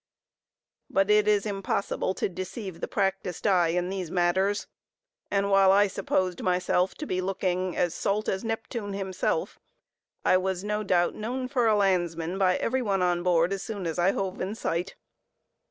But 0.89 1.11
it 1.11 1.27
is 1.27 1.45
impossible 1.45 2.15
to 2.15 2.27
deceive 2.27 2.81
the 2.81 2.87
practised 2.87 3.45
eye 3.45 3.67
in 3.67 3.89
these 3.91 4.09
matters; 4.09 4.65
and 5.29 5.51
while 5.51 5.71
I 5.71 5.85
supposed 5.85 6.41
myself 6.41 6.95
to 6.95 7.05
be 7.05 7.21
looking 7.21 7.77
as 7.77 7.93
salt 7.93 8.27
as 8.27 8.43
Neptune 8.43 8.93
himself, 8.93 9.59
I 10.25 10.37
was, 10.37 10.63
no 10.63 10.81
doubt, 10.81 11.13
known 11.13 11.47
for 11.47 11.67
a 11.67 11.75
landsman 11.75 12.39
by 12.39 12.55
every 12.57 12.81
one 12.81 13.03
on 13.03 13.21
board 13.21 13.53
as 13.53 13.61
soon 13.61 13.85
as 13.85 13.99
I 13.99 14.11
hove 14.13 14.41
in 14.41 14.55
sight. 14.55 14.95